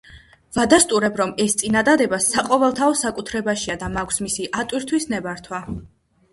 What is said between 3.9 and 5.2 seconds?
მაქვს მისი ატვირთვის